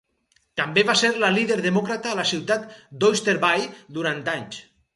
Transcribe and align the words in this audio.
També 0.61 0.83
va 0.89 0.95
ser 1.01 1.11
la 1.23 1.29
líder 1.35 1.57
demòcrata 1.67 2.11
a 2.11 2.17
la 2.21 2.25
ciutat 2.31 2.65
d'Oyster 3.03 3.39
Bay 3.47 3.69
durant 3.99 4.23
anys. 4.39 4.63